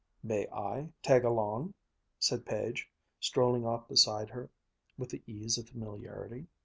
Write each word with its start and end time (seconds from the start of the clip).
"May 0.23 0.47
I 0.49 0.93
tag 1.03 1.23
along?" 1.23 1.75
said 2.17 2.43
Page, 2.43 2.89
strolling 3.19 3.67
off 3.67 3.87
beside 3.87 4.31
her 4.31 4.49
with 4.97 5.09
the 5.11 5.21
ease 5.27 5.59
of 5.59 5.69
familiarity. 5.69 6.47